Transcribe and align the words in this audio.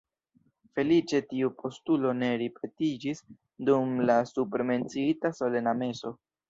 Feliĉe 0.79 1.19
tiu 1.33 1.51
postulo 1.59 2.15
ne 2.23 2.31
ripetiĝis 2.45 3.23
dum 3.69 3.95
la 4.13 4.21
supre 4.35 4.71
menciita 4.75 5.37
solena 5.43 5.81
meso. 5.87 6.19